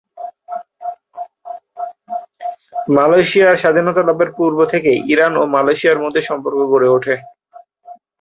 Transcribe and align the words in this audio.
মালয়েশিয়ার 2.95 3.61
স্বাধীনতা 3.61 4.01
লাভের 4.03 4.29
পূর্ব 4.37 4.59
থেকেই 4.73 4.99
ইরান 5.13 5.33
ও 5.37 5.43
মালয়েশিয়ার 5.55 6.01
মধ্যে 6.03 6.21
সম্পর্ক 6.29 6.59
গড়ে 6.71 6.87
ওঠে। 6.89 7.15